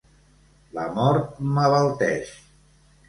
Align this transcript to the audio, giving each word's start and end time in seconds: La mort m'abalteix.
La 0.77 0.85
mort 0.95 1.37
m'abalteix. 1.59 2.33